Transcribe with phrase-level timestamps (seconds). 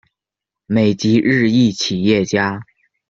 [0.65, 2.63] 美籍日裔企业家。